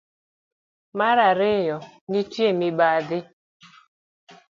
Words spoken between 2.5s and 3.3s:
mibadhi.